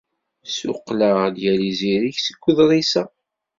[0.47, 3.03] Ssuqqel-d yal izirig seg weḍris-a.